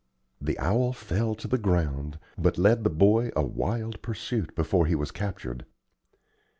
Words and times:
The 0.41 0.57
owl 0.57 0.93
fell 0.93 1.35
to 1.35 1.47
the 1.47 1.59
ground, 1.59 2.17
but 2.35 2.57
led 2.57 2.83
the 2.83 2.89
boy 2.89 3.29
a 3.35 3.45
wild 3.45 4.01
pursuit 4.01 4.55
before 4.55 4.87
he 4.87 4.95
was 4.95 5.11
captured. 5.11 5.63